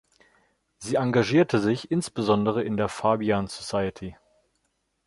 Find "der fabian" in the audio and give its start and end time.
2.75-3.45